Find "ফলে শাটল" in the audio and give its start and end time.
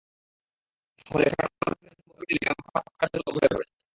1.07-1.71